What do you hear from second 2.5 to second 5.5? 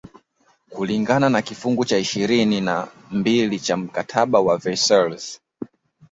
na mbili cha mkataba wa Versailles